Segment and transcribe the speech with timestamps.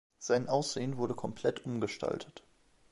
[0.17, 2.41] Sein Aussehen wurde komplett umgestaltet.